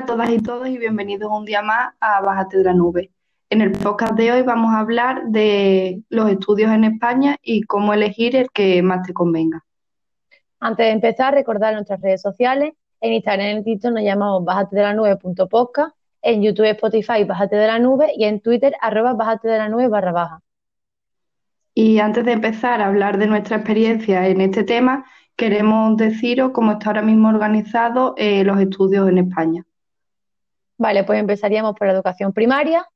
[0.00, 3.10] a todas y todos y bienvenidos un día más a Bájate de la Nube.
[3.50, 7.92] En el podcast de hoy vamos a hablar de los estudios en España y cómo
[7.92, 9.62] elegir el que más te convenga.
[10.58, 12.72] Antes de empezar, recordar nuestras redes sociales.
[13.02, 17.56] En Instagram y en TikTok nos llamamos bájate de la nube.podcast, en YouTube Spotify Bájate
[17.56, 20.40] de la Nube y en Twitter arroba bájate de la nube barra baja.
[21.74, 25.04] Y antes de empezar a hablar de nuestra experiencia en este tema,
[25.36, 29.66] queremos deciros cómo está ahora mismo organizado eh, los estudios en España.
[30.80, 32.88] Vale, pues empezaríamos por la educación primaria,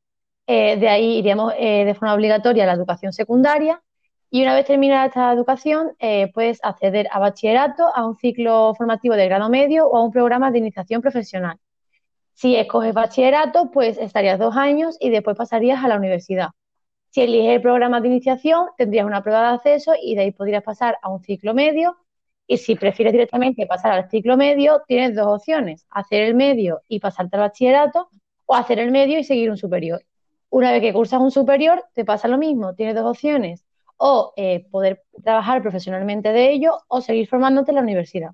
[0.46, 3.82] eh, de ahí iríamos eh, de forma obligatoria a la educación secundaria
[4.30, 5.92] y una vez terminada esta educación,
[6.32, 10.50] puedes acceder a bachillerato, a un ciclo formativo de grado medio o a un programa
[10.50, 11.58] de iniciación profesional.
[12.32, 16.48] Si escoges bachillerato, pues estarías dos años y después pasarías a la universidad.
[17.10, 20.64] Si eliges el programa de iniciación, tendrías una prueba de acceso y de ahí podrías
[20.64, 21.96] pasar a un ciclo medio
[22.46, 27.00] y si prefieres directamente pasar al ciclo medio, tienes dos opciones, hacer el medio y
[27.00, 28.08] pasarte al bachillerato
[28.46, 30.04] o hacer el medio y seguir un superior.
[30.50, 33.64] Una vez que cursas un superior, te pasa lo mismo, tienes dos opciones,
[33.96, 38.30] o eh, poder trabajar profesionalmente de ello o seguir formándote en la universidad.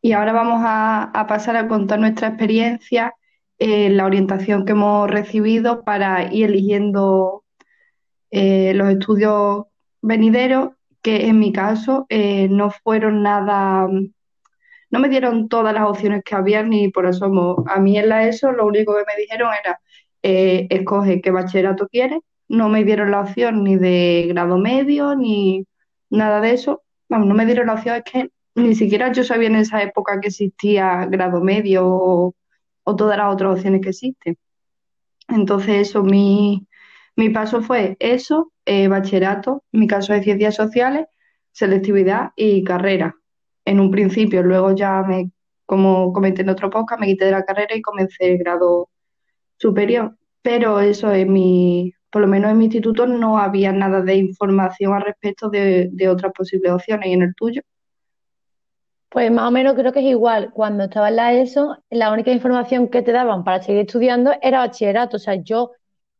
[0.00, 3.14] Y ahora vamos a, pasar a contar nuestra experiencia,
[3.58, 7.44] en la orientación que hemos recibido para ir eligiendo
[8.32, 9.66] eh, los estudios
[10.00, 10.70] venideros
[11.02, 13.88] que en mi caso eh, no fueron nada,
[14.90, 17.64] no me dieron todas las opciones que había ni por asomo.
[17.68, 19.80] A mí en la ESO lo único que me dijeron era,
[20.22, 22.20] eh, escoge qué bachillerato quieres.
[22.48, 25.66] No me dieron la opción ni de grado medio ni
[26.10, 26.82] nada de eso.
[27.08, 30.20] Vamos, no me dieron la opción, es que ni siquiera yo sabía en esa época
[30.20, 32.34] que existía grado medio o,
[32.84, 34.36] o todas las otras opciones que existen.
[35.28, 36.66] Entonces eso, mi,
[37.16, 41.06] mi paso fue eso, eh, bachillerato, mi caso de ciencias sociales,
[41.52, 43.16] selectividad y carrera.
[43.64, 45.30] En un principio, luego ya me,
[45.66, 48.88] como comenté en otro podcast, me quité de la carrera y comencé el grado
[49.58, 50.16] superior.
[50.42, 54.94] Pero eso en mi, por lo menos en mi instituto no había nada de información
[54.94, 57.08] al respecto de, de otras posibles opciones.
[57.08, 57.62] ¿Y en el tuyo?
[59.10, 60.50] Pues más o menos creo que es igual.
[60.54, 64.60] Cuando estaba en la ESO, la única información que te daban para seguir estudiando era
[64.60, 65.18] bachillerato.
[65.18, 65.72] O sea, yo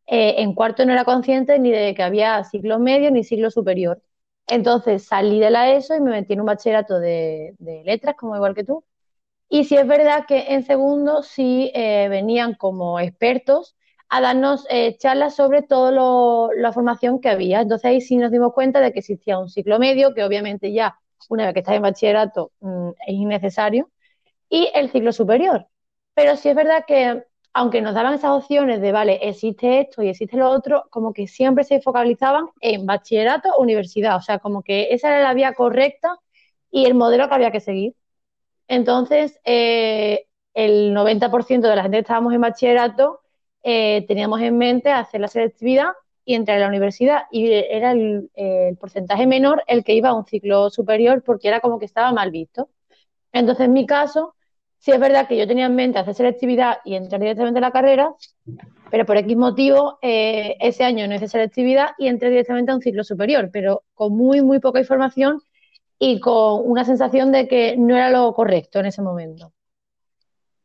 [0.07, 4.03] eh, en cuarto no era consciente ni de que había ciclo medio ni ciclo superior.
[4.47, 7.55] Entonces salí de la ESO y me metí en un bachillerato de,
[7.85, 8.85] letras, como igual que tú.
[9.49, 13.77] Y sí es verdad que en segundo sí eh, venían como expertos
[14.09, 17.61] a darnos eh, charlas sobre toda la formación que había.
[17.62, 20.99] Entonces ahí sí nos dimos cuenta de que existía un ciclo medio, que obviamente ya
[21.29, 23.91] una vez que estás en bachillerato mm, es innecesario,
[24.49, 25.69] y el ciclo superior.
[26.15, 27.25] Pero sí es verdad que
[27.55, 31.27] aunque nos daban esas opciones de, vale, existe esto y existe lo otro, como que
[31.29, 36.19] siempre se focalizaban en bachillerato universidad, o sea, como que esa era la vía correcta
[36.71, 37.95] y el modelo que había que seguir.
[38.69, 43.21] Entonces, eh, el 90% de la gente que estábamos en bachillerato
[43.62, 45.93] eh, teníamos en mente hacer la selectividad
[46.25, 48.31] y entrar a la universidad y era el,
[48.81, 52.31] porcentaje menor el que iba a un ciclo superior porque era como que estaba mal
[52.31, 52.69] visto.
[53.33, 54.35] Entonces, en mi caso,
[54.82, 57.70] Sí es verdad que yo tenía en mente hacer selectividad y entrar directamente a la
[57.70, 58.12] carrera,
[58.91, 62.82] pero por X motivo eh, ese año no hice selectividad y entré directamente a un
[62.82, 65.41] ciclo superior, pero con muy, muy poca información
[66.00, 69.53] y con una sensación de que no era lo correcto en ese momento.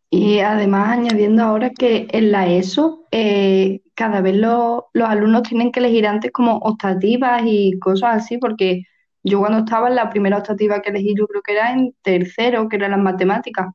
[0.10, 5.80] Y además añadiendo ahora que en la ESO eh, cada vez los alumnos tienen que
[5.80, 8.82] elegir antes como optativas y cosas así, porque
[9.22, 12.68] yo cuando estaba en la primera optativa que elegí yo creo que era en tercero,
[12.68, 13.68] que eran las matemáticas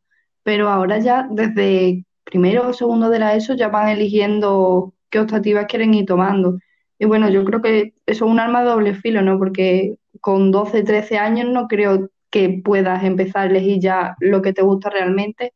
[0.42, 5.66] pero ahora ya desde primero o segundo de la ESO ya van eligiendo qué optativas
[5.66, 6.58] quieren ir tomando.
[6.98, 9.38] Y bueno, yo creo que eso es un arma de doble filo, ¿no?
[9.38, 14.52] Porque con 12, 13 años no creo que puedas empezar a elegir ya lo que
[14.52, 15.52] te gusta realmente,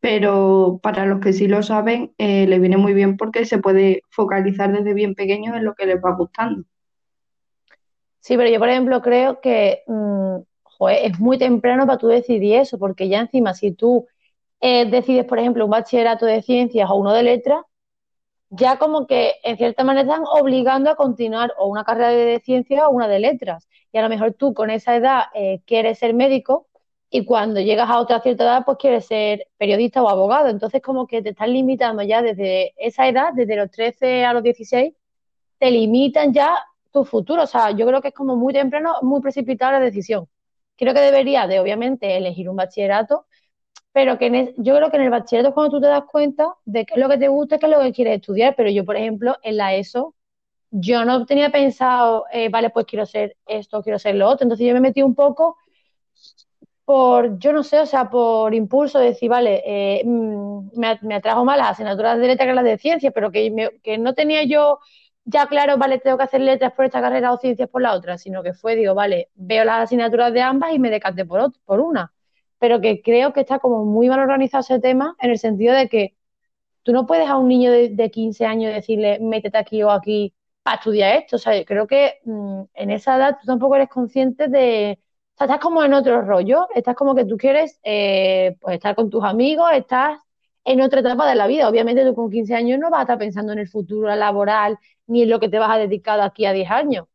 [0.00, 4.02] pero para los que sí lo saben, eh, le viene muy bien porque se puede
[4.10, 6.64] focalizar desde bien pequeños en lo que les va gustando.
[8.20, 9.82] Sí, pero yo, por ejemplo, creo que
[10.90, 14.06] es muy temprano para tú decidir eso, porque ya encima si tú
[14.60, 17.64] eh, decides, por ejemplo, un bachillerato de ciencias o uno de letras,
[18.50, 22.84] ya como que en cierta manera están obligando a continuar o una carrera de ciencias
[22.86, 23.68] o una de letras.
[23.92, 26.68] Y a lo mejor tú con esa edad eh, quieres ser médico
[27.10, 30.48] y cuando llegas a otra cierta edad pues quieres ser periodista o abogado.
[30.48, 34.42] Entonces como que te están limitando ya desde esa edad, desde los 13 a los
[34.42, 34.94] 16,
[35.58, 36.58] te limitan ya
[36.92, 37.42] tu futuro.
[37.42, 40.28] O sea, yo creo que es como muy temprano, muy precipitada la decisión
[40.76, 43.26] creo que debería de, obviamente, elegir un bachillerato,
[43.92, 46.84] pero que yo creo que en el bachillerato es cuando tú te das cuenta de
[46.84, 48.96] qué es lo que te gusta, qué es lo que quieres estudiar, pero yo, por
[48.96, 50.14] ejemplo, en la ESO,
[50.70, 54.66] yo no tenía pensado, eh, vale, pues quiero ser esto, quiero ser lo otro, entonces
[54.66, 55.56] yo me metí un poco
[56.84, 61.14] por, yo no sé, o sea, por impulso de decir, vale, eh, mm, me, me,
[61.16, 64.44] atrajo más las asignaturas de letras que las de ciencia, pero que, que no tenía
[64.44, 64.78] yo
[65.26, 68.16] ya claro, vale, tengo que hacer letras por esta carrera o ciencias por la otra,
[68.16, 71.80] sino que fue, digo, vale, veo las asignaturas de ambas y me decanté por, por
[71.80, 72.12] una.
[72.58, 75.88] Pero que creo que está como muy mal organizado ese tema en el sentido de
[75.88, 76.16] que
[76.84, 80.78] tú no puedes a un niño de, 15 años decirle, métete aquí o aquí para
[80.78, 81.36] estudiar esto.
[81.36, 84.98] O sea, yo creo que mm, en esa edad tú tampoco eres consciente de...
[85.34, 88.94] O sea, estás como en otro rollo, estás como que tú quieres eh, pues estar
[88.94, 90.18] con tus amigos, estás
[90.66, 91.68] en otra etapa de la vida.
[91.68, 95.22] Obviamente tú con 15 años no vas a estar pensando en el futuro laboral ni
[95.22, 97.06] en lo que te vas a dedicar aquí a 10 años.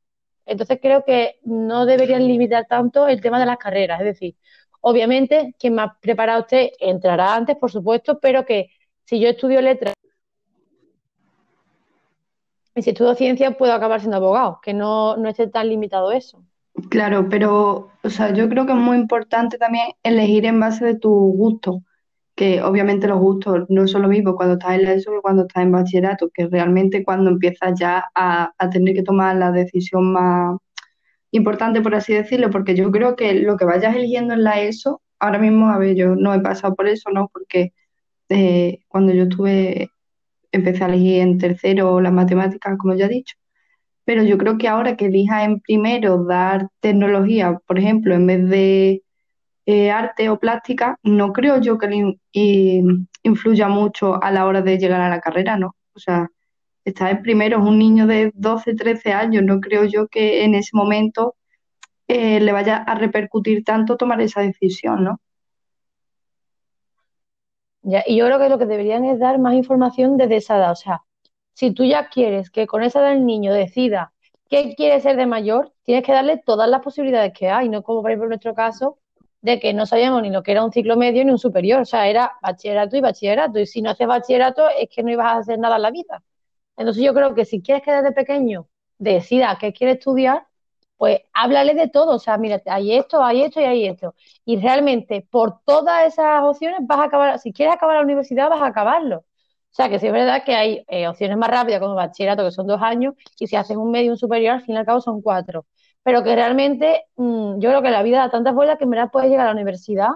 [0.46, 4.00] Entonces creo que no deberían limitar tanto el tema de las carreras.
[4.00, 4.36] Es decir,
[4.80, 8.70] obviamente quien más preparado usted entrará antes, por supuesto, pero que
[9.04, 9.94] si yo estudio letras
[12.74, 16.42] y si estudio ciencia puedo acabar siendo abogado, que no, no esté tan limitado eso.
[16.90, 20.96] Claro, pero o sea, yo creo que es muy importante también elegir en base de
[20.96, 21.84] tu gusto,
[22.42, 25.44] que obviamente los gustos no son lo mismo cuando estás en la ESO que cuando
[25.44, 30.12] estás en bachillerato, que realmente cuando empiezas ya a, a tener que tomar la decisión
[30.12, 30.58] más
[31.30, 35.04] importante, por así decirlo, porque yo creo que lo que vayas eligiendo en la ESO,
[35.20, 37.30] ahora mismo, a ver, yo no he pasado por eso, ¿no?
[37.32, 37.74] Porque
[38.30, 39.92] eh, cuando yo estuve,
[40.52, 43.36] empecé a elegir en tercero las matemáticas, como ya he dicho,
[44.04, 48.50] pero yo creo que ahora que elija en primero dar tecnología, por ejemplo, en vez
[48.50, 49.04] de
[49.72, 52.18] eh, arte o plástica, no creo yo que le
[53.24, 55.76] influya mucho a la hora de llegar a la carrera, ¿no?
[55.96, 56.30] O sea,
[56.86, 60.56] está en primero, es un niño de 12, 13 años, no creo yo que en
[60.56, 61.36] ese momento
[62.08, 65.20] eh, le vaya a repercutir tanto tomar esa decisión, ¿no?
[67.84, 70.72] y yo creo que lo que deberían es dar más información desde esa edad.
[70.72, 71.04] O sea,
[71.54, 74.14] si tú ya quieres que con esa edad el niño decida
[74.50, 78.02] qué quiere ser de mayor, tienes que darle todas las posibilidades que hay, no como
[78.02, 79.00] por ejemplo en nuestro caso,
[79.42, 81.82] de que no sabíamos ni lo que era un ciclo medio ni un superior.
[81.82, 83.60] O sea, era bachillerato y bachillerato.
[83.60, 86.24] Y si no haces bachillerato es que no ibas a hacer nada en la vida.
[86.78, 88.68] Entonces yo creo que si quieres que desde pequeño
[88.98, 90.48] decida qué quiere estudiar,
[90.98, 94.16] pues háblale de todo, o sea, mira, hay esto, hay esto y hay esto.
[94.46, 98.62] Y realmente por todas esas opciones vas a acabar, si quieres acabar la universidad, vas
[98.62, 99.18] a acabarlo.
[99.20, 102.52] O sea, que sí es verdad que hay eh, opciones más rápidas como bachillerato, que
[102.52, 104.86] son dos años, y si haces un medio y un superior, al fin y al
[104.86, 105.66] cabo son cuatro.
[106.04, 109.10] Pero que realmente mm, yo creo que la vida da tantas vueltas que en verdad
[109.12, 110.10] puedes llegar a la universidad.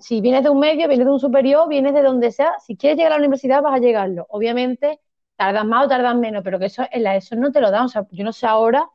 [0.00, 2.96] si vienes de un medio, vienes de un superior, vienes de donde sea, si quieres
[2.96, 4.26] llegar a la universidad vas a llegarlo.
[4.30, 5.00] Obviamente
[5.36, 7.86] tardas más o tardas menos, pero que eso en la ESO no te lo dan.
[7.86, 8.88] O sea, yo no sé ahora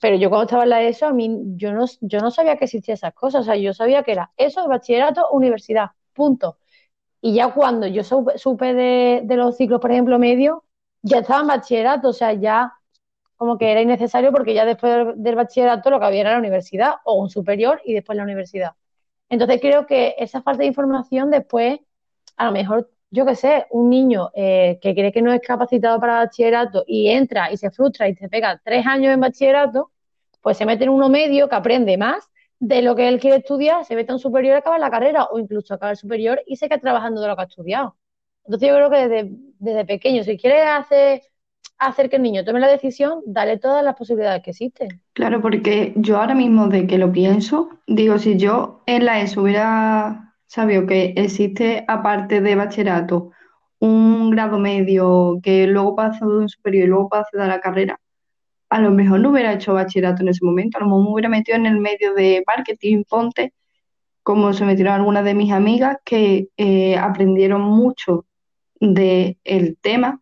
[0.00, 2.64] pero yo cuando estaba en la ESO, a mí, yo no, yo no sabía que
[2.66, 3.42] existían esas cosas.
[3.42, 6.58] O sea, yo sabía que era eso, bachillerato, universidad, punto.
[7.20, 10.64] Y ya cuando yo supe, de, los ciclos, por ejemplo, medio,
[11.02, 12.74] ya estaba en bachillerato, o sea, ya
[13.36, 16.94] como que era innecesario porque ya después del, bachillerato lo que había era la universidad
[17.04, 18.72] o un superior y después la universidad.
[19.28, 21.80] Entonces creo que esa falta de información después,
[22.36, 26.00] a lo mejor, yo qué sé, un niño eh, que cree que no es capacitado
[26.00, 29.90] para bachillerato y entra y se frustra y se pega tres años en bachillerato,
[30.40, 32.28] pues se mete en uno medio que aprende más
[32.58, 35.38] de lo que él quiere estudiar, se mete en superior y acaba la carrera, o
[35.38, 37.96] incluso acaba el superior y se queda trabajando de lo que ha estudiado.
[38.44, 41.22] Entonces yo creo que desde, pequeño, si quieres hacer,
[41.78, 44.88] hacer que el niño tome la decisión, dale todas las posibilidades que existen.
[45.12, 49.42] Claro, porque yo ahora mismo de que lo pienso, digo, si yo en la ESO
[49.42, 53.30] hubiera sabido que existe, aparte de bachillerato,
[53.78, 58.00] un grado medio que luego pasa de un superior y luego pasa de la carrera,
[58.68, 61.28] a lo mejor no hubiera hecho bachillerato en ese momento, a lo mejor me hubiera
[61.28, 63.52] metido en el medio de marketing, ponte,
[64.22, 68.26] como se metieron algunas de mis amigas que eh, aprendieron mucho
[68.80, 70.20] del el tema.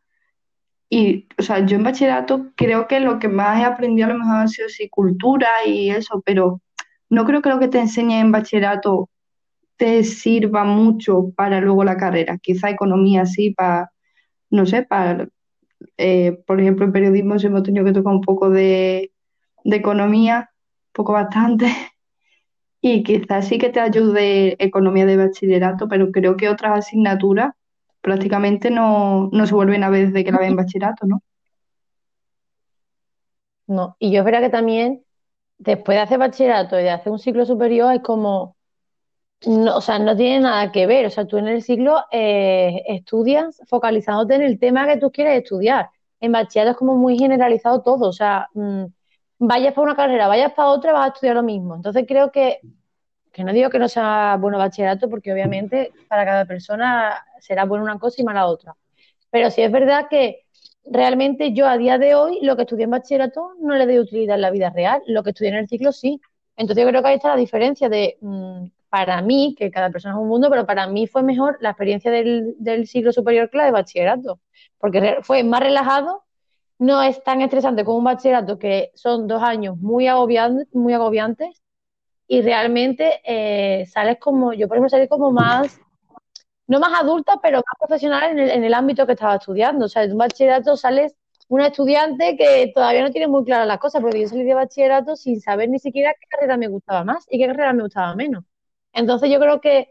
[0.94, 4.18] Y, o sea, yo en bachillerato creo que lo que más he aprendido a lo
[4.20, 6.60] mejor ha sido sí, cultura y eso, pero
[7.10, 9.10] no creo que lo que te enseñe en bachillerato
[9.76, 12.38] te sirva mucho para luego la carrera.
[12.38, 13.90] Quizá economía sí, para,
[14.50, 15.26] no sé, para
[15.96, 19.12] eh, por ejemplo, en periodismo hemos tenido que tocar un poco de,
[19.64, 20.50] economía,
[20.92, 21.66] poco bastante,
[22.80, 27.52] y quizás sí que te ayude economía de bachillerato, pero creo que otras asignaturas
[28.04, 31.22] prácticamente no, se vuelven a ver desde que la ven en bachillerato, ¿no?
[33.66, 35.02] No, y yo espero que también
[35.56, 38.56] después de hacer bachillerato y de hacer un ciclo superior es como
[39.46, 41.06] no, o sea, no tiene nada que ver.
[41.06, 45.42] O sea, tú en el ciclo eh, estudias focalizándote en el tema que tú quieres
[45.42, 45.88] estudiar.
[46.20, 48.08] En bachillerato es como muy generalizado todo.
[48.08, 48.84] O sea, mm,
[49.38, 51.74] vayas para una carrera, vayas para otra, vas a estudiar lo mismo.
[51.74, 52.60] Entonces creo que,
[53.32, 57.84] que no digo que no sea bueno bachillerato, porque obviamente para cada persona será bueno
[57.84, 58.76] una cosa y mala otra.
[59.30, 60.44] Pero sí es verdad que
[60.84, 64.36] realmente yo a día de hoy lo que estudié en bachillerato no le doy utilidad
[64.36, 65.02] en la vida real.
[65.06, 66.20] Lo que estudié en el ciclo sí.
[66.56, 70.14] Entonces yo creo que ahí está la diferencia de, mm, para mí, que cada persona
[70.14, 73.58] es un mundo, pero para mí fue mejor la experiencia del, del ciclo superior que
[73.58, 74.40] la de bachillerato,
[74.78, 76.22] porque fue más relajado,
[76.78, 81.60] no es tan estresante como un bachillerato, que son dos años muy agobiantes, muy agobiantes
[82.26, 85.80] y realmente eh, sales como, yo por ejemplo salí como más,
[86.66, 89.86] no más adulta, pero más profesional en el, en el ámbito que estaba estudiando.
[89.86, 91.14] O sea, de un bachillerato sales
[91.48, 95.16] una estudiante que todavía no tiene muy claras las cosas, porque yo salí de bachillerato
[95.16, 98.44] sin saber ni siquiera qué carrera me gustaba más y qué carrera me gustaba menos.
[98.92, 99.88] Entonces yo creo que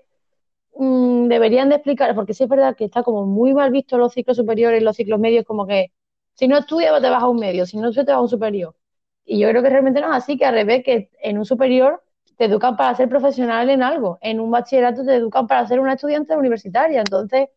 [0.75, 4.13] mmm, deberían de explicar, porque sí es verdad que está como muy mal visto los
[4.13, 5.91] ciclos superiores, los ciclos medios, como que
[6.33, 8.29] si no estudias te vas a un medio, si no estudias te vas a un
[8.29, 8.75] superior.
[9.25, 12.03] Y yo creo que realmente no es así, que al revés, que en un superior
[12.37, 15.93] te educan para ser profesional en algo, en un bachillerato te educan para ser una
[15.93, 16.99] estudiante universitaria.
[16.99, 17.49] Entonces,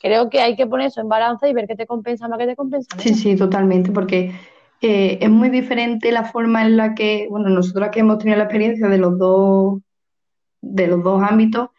[0.00, 2.46] creo que hay que poner eso en balanza y ver qué te compensa más, qué
[2.46, 3.04] te compensa menos.
[3.04, 4.32] Sí, sí, totalmente, porque
[4.80, 8.44] eh, es muy diferente la forma en la que, bueno, nosotros que hemos tenido la
[8.44, 9.80] experiencia de los dos,
[10.60, 11.70] de los dos ámbitos,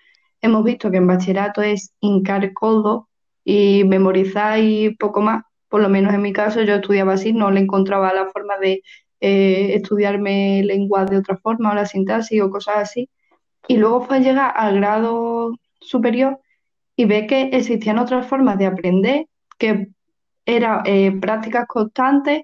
[0.42, 3.10] hemos visto que en bachillerato es hincar codo
[3.44, 5.44] y memorizar y poco más.
[5.70, 8.82] Por lo menos en mi caso yo estudiaba así, no le encontraba la forma de
[9.19, 13.10] eh, estudiarme lenguas de otra forma o la sintaxis o cosas así.
[13.67, 16.39] Y luego fue llegar al grado superior
[16.95, 19.89] y ve que existían otras formas de aprender, que
[20.45, 22.43] eran eh, prácticas constantes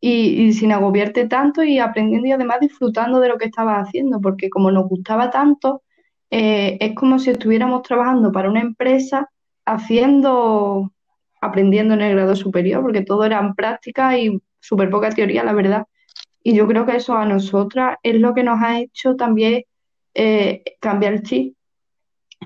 [0.00, 4.20] y, y, sin agobiarte tanto y aprendiendo y además disfrutando de lo que estabas haciendo,
[4.20, 5.82] porque como nos gustaba tanto,
[6.34, 9.28] eh, es como si estuviéramos trabajando para una empresa
[9.66, 10.90] haciendo,
[11.42, 15.86] aprendiendo en el grado superior, porque todo eran prácticas y súper poca teoría, la verdad.
[16.42, 19.64] Y yo creo que eso a nosotras es lo que nos ha hecho también
[20.14, 21.56] eh, cambiar el chip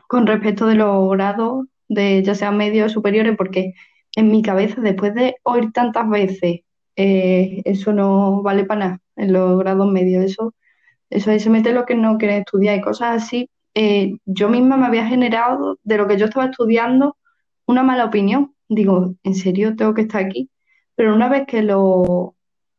[0.08, 3.75] con respecto de los grados, de ya sean medios superiores, porque
[4.16, 6.61] en mi cabeza, después de oír tantas veces,
[6.96, 10.54] eh, eso no vale para nada en los grados medios, eso,
[11.11, 13.50] eso ahí se mete lo que no quiere estudiar y cosas así.
[13.75, 17.16] Eh, yo misma me había generado de lo que yo estaba estudiando
[17.66, 18.54] una mala opinión.
[18.68, 20.50] Digo, ¿en serio tengo que estar aquí?
[20.96, 22.34] Pero una vez que lo,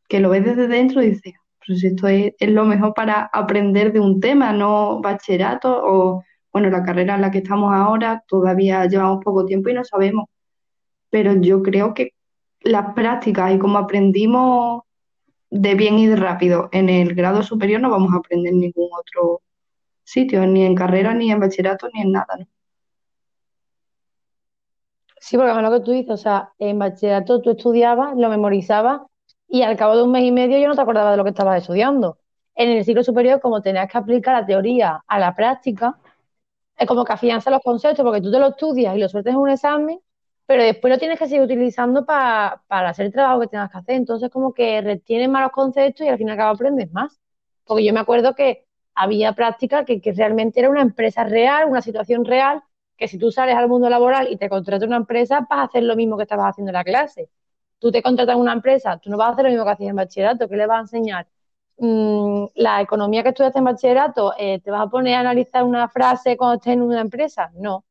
[0.08, 1.34] que lo ves desde dentro, dices,
[1.66, 6.70] pues esto es, es lo mejor para aprender de un tema, no bachillerato o bueno,
[6.70, 10.26] la carrera en la que estamos ahora todavía llevamos poco tiempo y no sabemos,
[11.10, 12.14] pero yo creo que
[12.62, 14.82] las prácticas y como aprendimos
[15.50, 18.88] de bien y de rápido en el grado superior no vamos a aprender en ningún
[18.98, 19.42] otro
[20.04, 22.46] sitio, ni en carrera, ni en bachillerato, ni en nada, ¿no?
[25.28, 29.02] Sí, porque además lo que tú dices, o sea, en bachillerato tú estudiabas, lo memorizabas
[29.46, 31.30] y al cabo de un mes y medio yo no te acordabas de lo que
[31.30, 32.18] estabas estudiando.
[32.54, 35.98] En el ciclo superior, como tenías que aplicar la teoría a la práctica,
[36.76, 39.40] es como que afianza los conceptos porque tú te lo estudias y lo sueltes en
[39.40, 40.00] un examen,
[40.46, 43.96] pero después lo tienes que seguir utilizando para hacer el trabajo que tengas que hacer.
[43.96, 47.20] Entonces, como que retienes más los conceptos y al fin y al aprendes más.
[47.66, 51.82] Porque yo me acuerdo que había práctica que, que realmente era una empresa real, una
[51.82, 52.62] situación real,
[52.98, 55.84] que si tú sales al mundo laboral y te contrata una empresa, vas a hacer
[55.84, 57.30] lo mismo que estabas haciendo en la clase.
[57.78, 59.96] Tú te contratas una empresa, tú no vas a hacer lo mismo que hacías en
[59.96, 61.28] bachillerato, ¿qué le vas a enseñar?
[61.78, 65.88] Mm, la economía que estudiaste en bachillerato, eh, ¿te vas a poner a analizar una
[65.88, 67.50] frase cuando estés en una empresa?
[67.54, 67.84] No.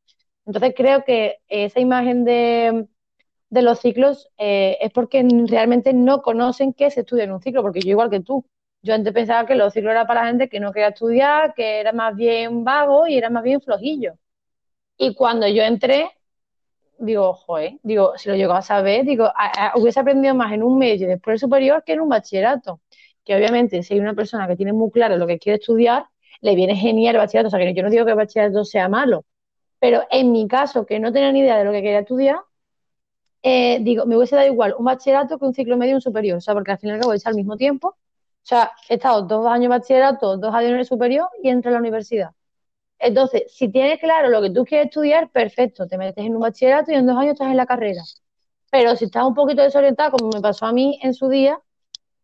[0.46, 2.88] Entonces creo que esa imagen de,
[3.50, 7.62] de los ciclos eh, es porque realmente no conocen qué se estudia en un ciclo,
[7.62, 8.46] porque yo igual que tú,
[8.82, 11.80] yo antes pensaba que los ciclos eran para la gente que no quería estudiar, que
[11.80, 14.14] era más bien vago y era más bien flojillo.
[14.98, 16.12] Y cuando yo entré,
[17.00, 19.32] digo, joder, digo, si lo llego a saber, digo,
[19.76, 22.82] hubiese aprendido más en un medio después superior que en un bachillerato
[23.28, 26.06] que obviamente si hay una persona que tiene muy claro lo que quiere estudiar,
[26.42, 27.50] le viene genial el bachillerato.
[27.50, 29.26] O sea, que yo no digo que el bachillerato sea malo,
[29.80, 32.40] pero en mi caso, que no tenía ni idea de lo que quería estudiar,
[33.44, 36.38] eh, digo, me hubiese dado igual un bachillerato que un ciclo medio y un superior,
[36.38, 37.90] o sea, porque al final acabo de al mismo tiempo.
[37.90, 37.96] O
[38.50, 41.74] sea, he estado dos años en bachillerato, dos años en el superior y entro a
[41.74, 42.32] la universidad.
[43.00, 46.92] Entonces, si tienes claro lo que tú quieres estudiar, perfecto, te metes en un bachillerato
[46.92, 48.02] y en dos años estás en la carrera.
[48.72, 51.60] Pero si estás un poquito desorientado, como me pasó a mí en su día,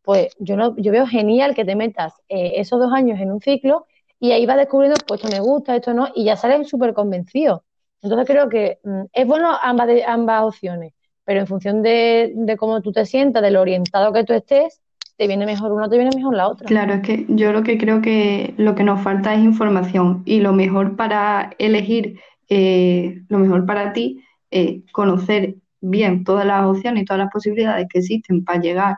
[0.03, 3.41] pues yo, no, yo veo genial que te metas eh, esos dos años en un
[3.41, 3.87] ciclo
[4.19, 7.65] y ahí vas descubriendo, pues esto me gusta, esto no, y ya sales súper convencido.
[8.03, 10.93] Entonces creo que mm, es bueno ambas, ambas opciones,
[11.25, 14.82] pero en función de, de cómo tú te sientas, de lo orientado que tú estés,
[15.17, 16.67] te viene mejor una, te viene mejor la otra.
[16.67, 20.39] Claro, es que yo lo que creo que lo que nos falta es información y
[20.39, 27.03] lo mejor para elegir, eh, lo mejor para ti, es conocer bien todas las opciones
[27.03, 28.97] y todas las posibilidades que existen para llegar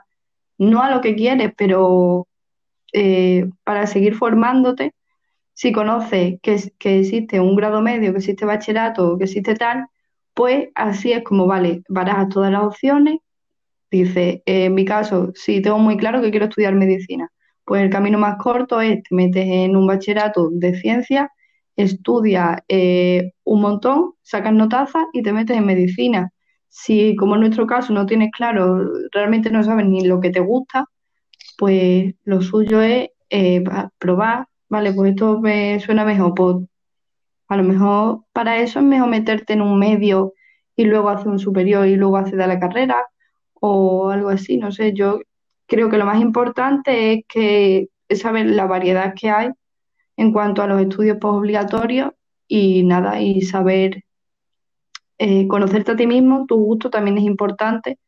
[0.58, 2.28] no a lo que quieres, pero
[2.94, 4.94] eh, para seguir formándote,
[5.54, 9.88] si conoces que, que, existe un grado medio, que existe bachillerato, que existe tal,
[10.34, 13.20] pues así es como, vale, barajas todas las opciones.
[13.92, 17.30] Dice, en mi caso, si tengo muy claro que quiero estudiar medicina,
[17.66, 21.32] Pues el camino más corto es te metes en un bachillerato de ciencia,
[21.76, 26.32] estudias eh, un montón, sacas notazas y te metes en medicina.
[26.70, 30.42] Si, como en nuestro caso, no tienes claro, realmente no sabes ni lo que te
[30.42, 30.86] gusta,
[31.58, 33.64] pues lo suyo es eh,
[34.00, 36.58] probar, vale, pues esto me suena mejor, pues
[37.48, 40.34] a lo mejor para eso es mejor meterte en un medio
[40.76, 42.98] y luego hacer un superior y luego acceder a la carrera
[43.60, 45.22] o algo así, no sé, yo
[45.66, 49.50] creo que lo más importante es que es saber la variedad que hay
[50.18, 52.12] en cuanto a los estudios postobligatorios
[52.48, 54.04] y nada, y saber
[55.18, 58.00] eh, conocerte a ti mismo, tu gusto también es importante,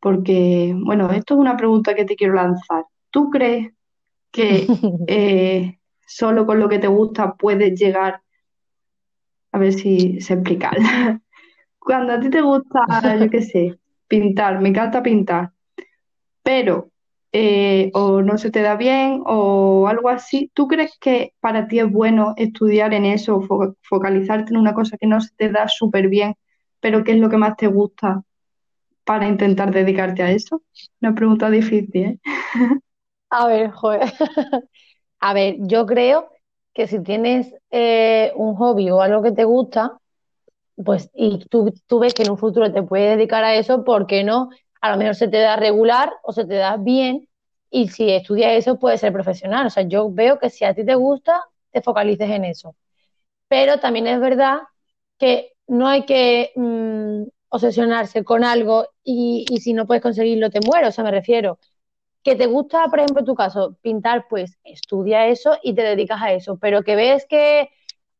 [0.00, 2.84] porque, bueno, esto es una pregunta que te quiero lanzar.
[3.10, 3.72] ¿Tú crees
[4.30, 4.66] que
[5.06, 8.22] eh, solo con lo que te gusta puedes llegar,
[9.52, 10.70] a ver si se explica,
[11.78, 12.84] cuando a ti te gusta,
[13.18, 13.78] yo qué sé,
[14.20, 15.52] pintar, me encanta pintar,
[16.42, 16.90] pero
[17.32, 21.80] eh, o no se te da bien o algo así, ¿tú crees que para ti
[21.80, 23.40] es bueno estudiar en eso,
[23.82, 26.34] focalizarte en una cosa que no se te da súper bien,
[26.80, 28.22] pero qué es lo que más te gusta
[29.04, 30.62] para intentar dedicarte a eso?
[31.00, 32.18] Una pregunta difícil, ¿eh?
[33.30, 34.12] A ver, joder.
[35.20, 36.28] A ver, yo creo
[36.74, 39.98] que si tienes eh, un hobby o algo que te gusta,
[40.82, 44.06] pues y tú, tú ves que en un futuro te puedes dedicar a eso, ¿por
[44.06, 44.50] qué no
[44.84, 47.26] a lo mejor se te da regular o se te da bien
[47.70, 49.66] y si estudias eso puedes ser profesional.
[49.66, 52.76] O sea, yo veo que si a ti te gusta, te focalices en eso.
[53.48, 54.58] Pero también es verdad
[55.18, 60.60] que no hay que mm, obsesionarse con algo y, y, si no puedes conseguirlo te
[60.60, 60.90] mueres.
[60.90, 61.58] O sea, me refiero
[62.22, 66.20] que te gusta, por ejemplo, en tu caso, pintar, pues estudia eso y te dedicas
[66.20, 66.58] a eso.
[66.58, 67.70] Pero que ves que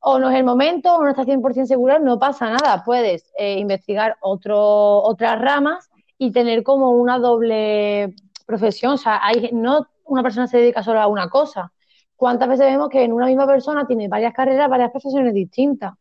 [0.06, 2.84] o no es el momento o no estás 100% segura, no pasa nada.
[2.84, 8.92] Puedes eh, investigar otro, otras ramas y tener como una doble profesión.
[8.92, 11.72] O sea, hay, no una persona se dedica solo a una cosa.
[12.16, 15.94] ¿Cuántas veces vemos que en una misma persona tiene varias carreras, varias profesiones distintas?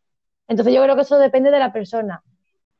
[0.50, 2.22] Entonces yo creo que eso depende de la persona.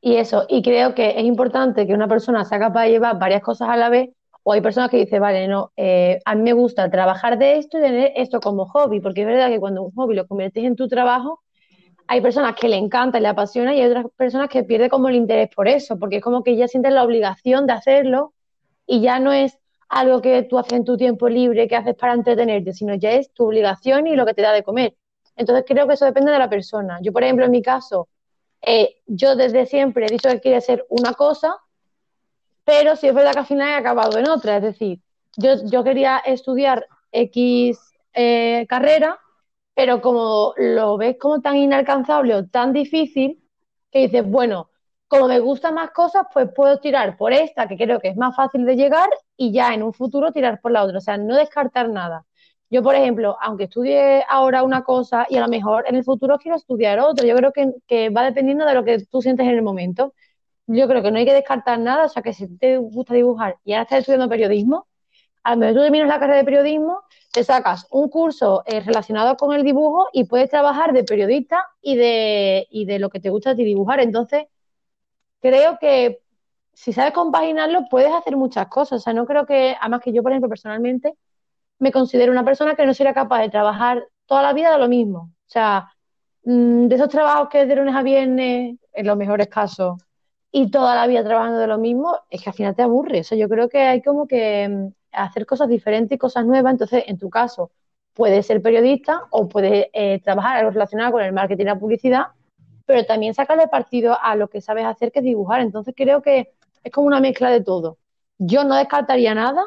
[0.02, 3.40] Y eso, y creo que es importante que una persona sea capaz de llevar varias
[3.40, 4.10] cosas a la vez,
[4.44, 7.78] o hay personas que dicen, vale, no, eh, a mí me gusta trabajar de esto
[7.78, 10.76] y tener esto como hobby, porque es verdad que cuando un hobby lo conviertes en
[10.76, 11.40] tu trabajo,
[12.06, 15.08] hay personas que le encanta y le apasiona y hay otras personas que pierden como
[15.08, 18.34] el interés por eso, porque es como que ya sienten la obligación de hacerlo
[18.86, 22.12] y ya no es algo que tú haces en tu tiempo libre, que haces para
[22.12, 24.94] entretenerte, sino ya es tu obligación y lo que te da de comer.
[25.36, 26.98] Entonces creo que eso depende de la persona.
[27.00, 28.08] Yo, por ejemplo, en mi caso,
[28.60, 31.54] eh, yo desde siempre he dicho que quiero ser una cosa,
[32.64, 34.56] pero sí es verdad que al final he acabado en otra.
[34.56, 35.00] Es decir,
[35.36, 37.78] yo, yo quería estudiar X
[38.14, 39.18] eh, carrera
[39.74, 43.42] pero como lo ves como tan inalcanzable o tan difícil,
[43.90, 44.70] que dices, bueno,
[45.08, 48.34] como me gustan más cosas, pues puedo tirar por esta, que creo que es más
[48.36, 50.98] fácil de llegar, y ya en un futuro tirar por la otra.
[50.98, 52.24] O sea, no descartar nada.
[52.70, 56.38] Yo, por ejemplo, aunque estudie ahora una cosa y a lo mejor en el futuro
[56.38, 59.54] quiero estudiar otra, yo creo que, que va dependiendo de lo que tú sientes en
[59.54, 60.14] el momento.
[60.66, 63.58] Yo creo que no hay que descartar nada, o sea, que si te gusta dibujar
[63.64, 64.86] y ahora estás estudiando periodismo,
[65.42, 67.02] a lo mejor tú terminas la carrera de periodismo
[67.34, 71.96] te sacas un curso eh, relacionado con el dibujo y puedes trabajar de periodista y
[71.96, 73.98] de, y de lo que te gusta a ti dibujar.
[73.98, 74.44] Entonces,
[75.40, 76.20] creo que
[76.72, 79.00] si sabes compaginarlo, puedes hacer muchas cosas.
[79.00, 81.14] O sea, no creo que, además que yo, por ejemplo, personalmente,
[81.80, 84.88] me considero una persona que no sería capaz de trabajar toda la vida de lo
[84.88, 85.18] mismo.
[85.18, 85.90] O sea,
[86.44, 90.00] mm, de esos trabajos que de lunes a viernes, en los mejores casos,
[90.56, 93.20] y toda la vida trabajando de lo mismo, es que al final te aburre.
[93.20, 96.70] O sea, yo creo que hay como que mm, hacer cosas diferentes y cosas nuevas.
[96.70, 97.72] Entonces, en tu caso,
[98.12, 102.26] puedes ser periodista o puedes eh, trabajar algo relacionado con el marketing y la publicidad,
[102.86, 105.60] pero también sacarle partido a lo que sabes hacer, que es dibujar.
[105.60, 106.52] Entonces, creo que
[106.84, 107.98] es como una mezcla de todo.
[108.38, 109.66] Yo no descartaría nada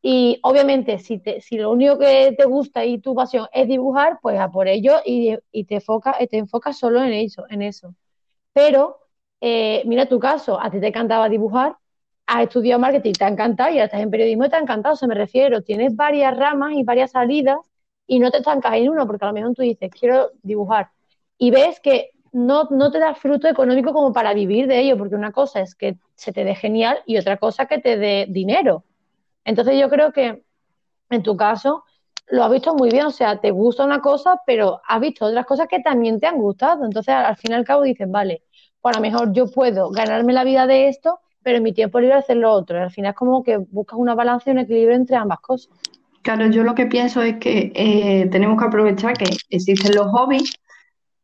[0.00, 4.20] y obviamente si, te, si lo único que te gusta y tu pasión es dibujar,
[4.22, 7.46] pues a por ello y, te, enfoca, te enfocas solo en eso.
[7.48, 7.96] En eso.
[8.52, 8.99] Pero
[9.40, 11.76] eh, mira tu caso, a ti te encantaba dibujar,
[12.26, 14.96] has estudiado marketing, te ha encantado y ahora estás en periodismo y te ha encantado,
[14.96, 17.58] se me refiero, tienes varias ramas y varias salidas
[18.06, 20.90] y no te estancas en uno, porque a lo mejor tú dices, quiero dibujar
[21.38, 25.14] y ves que no, no te da fruto económico como para vivir de ello, porque
[25.14, 28.84] una cosa es que se te dé genial y otra cosa que te dé dinero.
[29.44, 30.44] Entonces yo creo que
[31.10, 31.84] en tu caso
[32.28, 35.46] lo has visto muy bien, o sea, te gusta una cosa, pero has visto otras
[35.46, 36.84] cosas que también te han gustado.
[36.84, 38.42] Entonces al fin y al cabo dices, vale,
[38.80, 42.00] pues a lo mejor yo puedo ganarme la vida de esto pero en mi tiempo
[42.00, 42.80] libre hacer lo otro.
[42.80, 45.72] al final es como que buscas una balanza y un equilibrio entre ambas cosas.
[46.22, 50.52] Claro, yo lo que pienso es que eh, tenemos que aprovechar que existen los hobbies,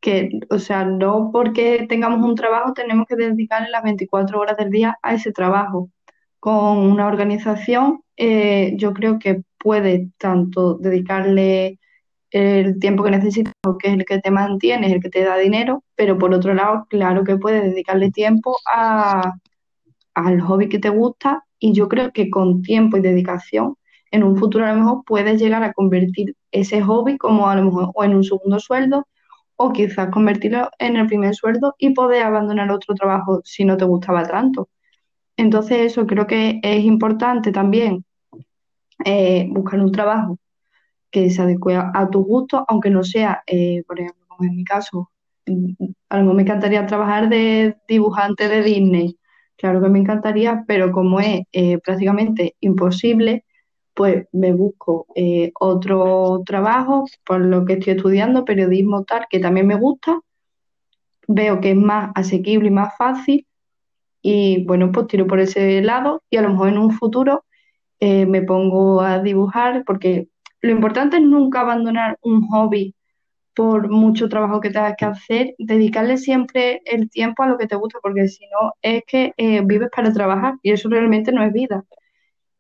[0.01, 4.71] que, o sea, no porque tengamos un trabajo tenemos que dedicarle las 24 horas del
[4.71, 5.91] día a ese trabajo.
[6.41, 11.81] Con una organización, eh, yo creo que puedes tanto dedicarle
[12.31, 15.83] el tiempo que necesitas, que es el que te mantiene, el que te da dinero,
[15.97, 19.33] pero por otro lado, claro que puedes dedicarle tiempo a,
[20.15, 23.75] al hobby que te gusta y yo creo que con tiempo y dedicación
[24.13, 27.65] en un futuro a lo mejor puedes llegar a convertir ese hobby como a lo
[27.65, 29.09] mejor o en un segundo sueldo
[29.57, 33.85] o quizás convertirlo en el primer sueldo y poder abandonar otro trabajo si no te
[33.85, 34.69] gustaba tanto.
[35.37, 38.05] Entonces eso creo que es importante también
[39.05, 40.39] eh, buscar un trabajo
[41.11, 44.65] que se adecue a, tu gusto, aunque no sea, eh, por ejemplo, como en mi
[44.65, 45.11] caso,
[45.47, 45.73] mm,
[46.11, 49.19] a lo mejor me encantaría trabajar de dibujante de Disney,
[49.57, 53.45] claro que me encantaría, pero como es eh, prácticamente imposible,
[53.95, 55.07] pues me busco
[55.59, 60.21] otro trabajo por lo que estoy estudiando, periodismo tal, que también me gusta,
[61.29, 63.47] veo que es más asequible y más fácil
[64.29, 67.45] y bueno, pues tiro por ese lado y a lo mejor en un futuro
[68.01, 70.29] eh, me pongo a dibujar porque
[70.61, 72.95] lo importante es nunca abandonar un hobby
[73.55, 77.77] por mucho trabajo que tengas que hacer, dedicarle siempre el tiempo a lo que te
[77.77, 81.53] gusta, porque si no es que eh, vives para trabajar y eso realmente no es
[81.53, 81.85] vida.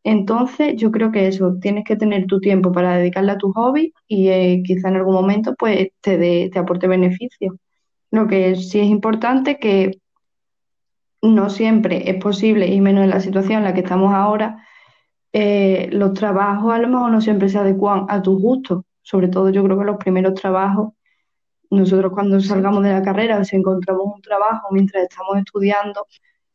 [0.04, 3.92] Entonces, yo creo que eso, tienes que tener tu tiempo para dedicarle a tu hobby
[4.08, 7.58] y eh, quizá en algún momento pues te, te aporte beneficio.
[8.10, 9.98] Lo que sí es importante que
[11.22, 14.64] no siempre es posible, y menos en la situación en la que estamos ahora,
[15.32, 18.84] eh, los trabajos a lo mejor no siempre se adecuan a tus gustos.
[19.02, 20.92] Sobre todo yo creo que los primeros trabajos,
[21.70, 26.06] nosotros cuando salgamos de la carrera, si encontramos un trabajo mientras estamos estudiando,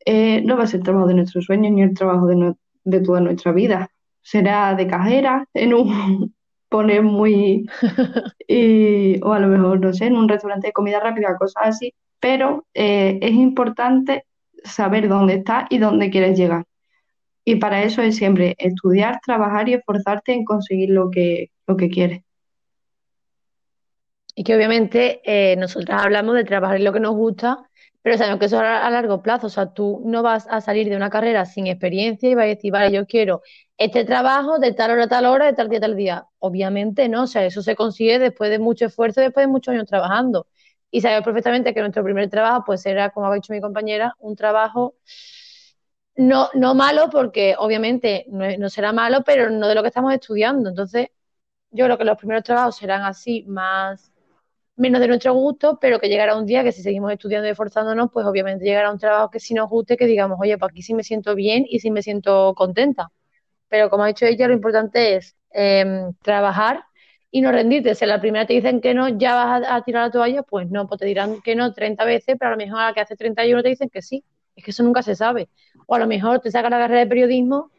[0.04, 3.20] eh, no va a ser el trabajo de nuestros sueños ni el trabajo de, toda
[3.20, 3.90] nuestra vida.
[4.22, 6.34] Será de cajera, en un
[6.68, 7.66] poner muy
[9.22, 12.66] o a lo mejor, no sé, en un restaurante de comida rápida, cosas así, pero
[12.74, 14.26] eh, es importante
[14.64, 16.64] saber dónde estás y dónde quieres llegar.
[17.44, 21.90] Y para eso es siempre estudiar, trabajar y esforzarte en conseguir lo que, lo que
[21.90, 22.22] quieres.
[24.34, 27.68] Y que obviamente eh, nosotras hablamos de trabajar en lo que nos gusta,
[28.00, 30.88] pero sabemos que eso es a largo plazo, o sea, tú no vas a salir
[30.88, 33.42] de una carrera sin experiencia y vas a decir, vale, yo quiero
[33.78, 36.26] este trabajo de tal hora a tal hora, de tal día a tal día.
[36.38, 39.86] Obviamente no, o sea, eso se consigue después de mucho esfuerzo, después de muchos años
[39.86, 40.46] trabajando.
[40.90, 44.36] Y sabemos perfectamente que nuestro primer trabajo, pues era, como ha dicho mi compañera, un
[44.36, 44.94] trabajo
[46.16, 50.70] no, no malo, porque obviamente no, será malo, pero no de lo que estamos estudiando.
[50.70, 51.08] Entonces,
[51.70, 54.12] yo creo que los primeros trabajos serán así, más
[54.76, 58.10] menos de nuestro gusto, pero que llegará un día que si seguimos estudiando y esforzándonos,
[58.12, 60.94] pues obviamente llegará un trabajo que sí nos guste, que digamos, oye, pues aquí sí
[60.94, 63.10] me siento bien y sí me siento contenta.
[63.68, 66.84] Pero como ha dicho ella, lo importante es em, trabajar
[67.30, 67.94] y no rendirte.
[67.94, 70.70] Si a la primera te dicen que no, ya vas a, tirar la toalla, pues
[70.70, 73.00] no, pues te dirán que no 30 veces, pero a lo mejor a la que
[73.00, 74.24] hace 31 te dicen que sí.
[74.54, 75.48] Es que eso nunca se sabe.
[75.86, 77.70] O a lo mejor te saca la carrera de periodismo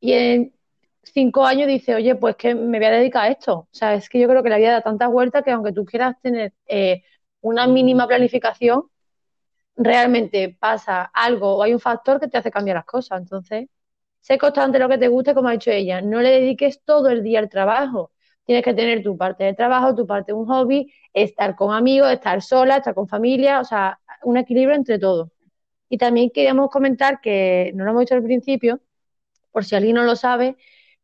[0.00, 0.54] y en
[1.02, 3.54] cinco años dice, oye, pues que me voy a dedicar a esto.
[3.54, 5.84] O sea, es que yo creo que la vida da tantas vueltas que aunque tú
[5.84, 7.02] quieras tener eh,
[7.40, 8.84] una mínima planificación,
[9.76, 13.20] realmente pasa algo o hay un factor que te hace cambiar las cosas.
[13.20, 13.68] Entonces,
[14.20, 16.00] sé constante lo que te guste, como ha dicho ella.
[16.00, 18.12] No le dediques todo el día al trabajo.
[18.44, 22.10] Tienes que tener tu parte de trabajo, tu parte de un hobby, estar con amigos,
[22.10, 25.30] estar sola, estar con familia, o sea, un equilibrio entre todo.
[25.88, 28.80] Y también queríamos comentar que, no lo hemos dicho al principio,
[29.52, 30.56] por si alguien no lo sabe,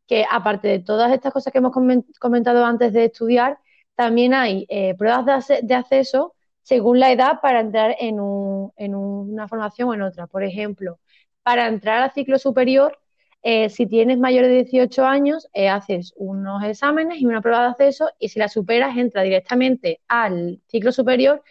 [0.07, 1.73] que aparte de todas estas cosas que hemos
[2.20, 3.59] comentado antes de estudiar,
[3.94, 9.94] también hay eh, pruebas de, acceso según la edad para entrar en, una formación o
[9.94, 10.27] en otra.
[10.27, 10.99] Por ejemplo,
[11.42, 12.99] para entrar al ciclo superior,
[13.42, 17.70] eh, si tienes mayor de 18 años, eh, haces unos exámenes y una prueba de
[17.70, 21.42] acceso y si la superas, entra directamente al ciclo superior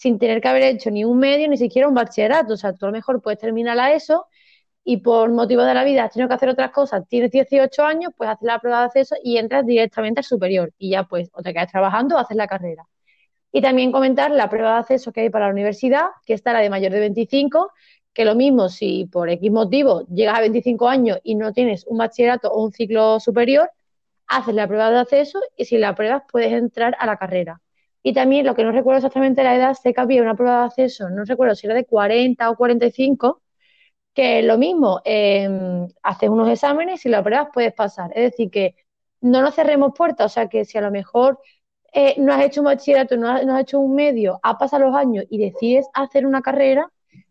[0.00, 2.54] sin tener que haber hecho ni un medio ni siquiera un bachillerato.
[2.54, 4.26] O sea, tú a lo mejor puedes terminar la ESO
[4.82, 8.12] y por motivo de la vida has tenido que hacer otras cosas, tienes 18 años,
[8.16, 11.42] pues haces la prueba de acceso y entras directamente al superior y ya pues o
[11.42, 12.86] te quedas trabajando o haces la carrera.
[13.52, 16.60] Y también comentar la prueba de acceso que hay para la universidad, que está la
[16.60, 17.70] de mayor de 25,
[18.14, 21.98] que lo mismo si por X motivo llegas a 25 años y no tienes un
[21.98, 23.70] bachillerato o un ciclo superior,
[24.28, 27.60] haces la prueba de acceso y si la pruebas puedes entrar a la carrera.
[28.02, 30.66] Y también lo que no recuerdo exactamente la edad, sé que había una prueba de
[30.66, 33.42] acceso, no recuerdo si era de 40 o 45,
[34.14, 35.48] que lo mismo, eh,
[36.02, 38.10] haces unos exámenes y si lo apruebas puedes pasar.
[38.14, 38.76] Es decir, que
[39.20, 41.40] no nos cerremos puertas, o sea que si a lo mejor
[41.92, 44.86] eh, no has hecho un bachillerato, no has, no has, hecho un medio, ha pasado
[44.86, 46.90] los años y decides hacer una carrera,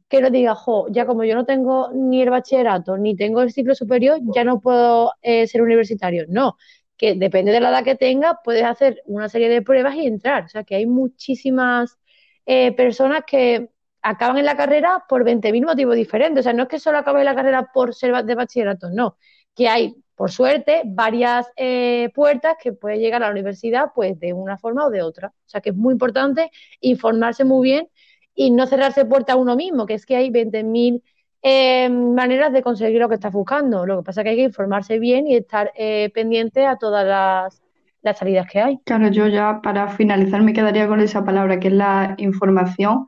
[0.09, 3.51] que no digas, jo, ya como yo no tengo ni el bachillerato ni tengo el
[3.51, 6.25] ciclo superior, ya no puedo eh, ser universitario.
[6.27, 6.57] No,
[6.99, 10.45] que depende de la edad que tengas, puedes hacer una serie de pruebas y entrar.
[10.45, 11.97] O sea que hay muchísimas
[12.45, 13.69] eh, personas que
[14.01, 16.41] acaban en la carrera por 20.000 motivos diferentes.
[16.41, 19.17] O sea, no es que solo acaben la carrera por ser de bachillerato, no.
[19.55, 24.33] Que hay por suerte, varias eh, puertas que puede llegar a la universidad pues de
[24.33, 25.29] una forma o de otra.
[25.29, 27.87] O sea que es muy importante informarse muy bien
[28.35, 31.03] y no cerrarse puerta a uno mismo, que es que hay 20.000
[31.41, 33.85] eh, maneras de conseguir lo que estás buscando.
[33.85, 37.05] Lo que pasa es que hay que informarse bien y estar eh, pendiente a todas
[37.05, 37.61] las,
[38.01, 38.77] las salidas que hay.
[38.85, 43.07] Claro, yo ya para finalizar me quedaría con esa palabra, que es la información.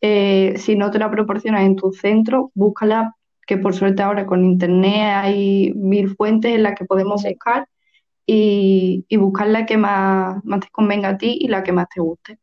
[0.00, 3.14] si no te la proporcionas en tu centro, búscala
[3.48, 7.66] que por suerte ahora con internet hay mil fuentes en las que podemos buscar
[8.26, 12.02] y, buscar la que más, más te convenga a ti y la que más te
[12.02, 12.38] guste.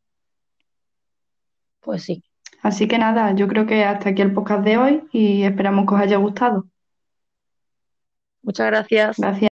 [1.79, 2.23] Pues sí.
[2.65, 5.93] Así que nada, yo creo que hasta aquí el podcast de hoy y esperamos que
[5.93, 6.65] os haya gustado.
[8.41, 9.17] Muchas gracias.
[9.19, 9.51] Gracias.